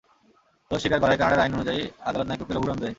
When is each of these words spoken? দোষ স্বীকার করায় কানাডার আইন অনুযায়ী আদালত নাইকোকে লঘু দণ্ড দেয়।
দোষ 0.71 0.79
স্বীকার 0.81 0.99
করায় 1.01 1.19
কানাডার 1.19 1.43
আইন 1.43 1.51
অনুযায়ী 1.57 1.81
আদালত 2.07 2.27
নাইকোকে 2.27 2.53
লঘু 2.55 2.65
দণ্ড 2.67 2.81
দেয়। 2.81 2.89